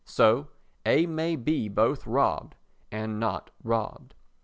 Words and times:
So 0.03 0.47
A 0.83 1.05
may 1.05 1.35
be 1.35 1.69
both 1.69 2.07
robbed, 2.07 2.55
and 2.91 3.19
not 3.19 3.51
robbed. 3.63 4.15